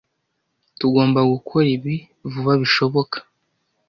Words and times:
Tugomba 0.79 1.19
gukora 1.31 1.67
ibi 1.77 1.95
vuba 2.31 2.53
bishoboka. 2.61 3.17